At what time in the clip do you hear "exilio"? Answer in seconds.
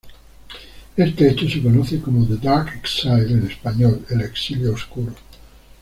4.21-4.73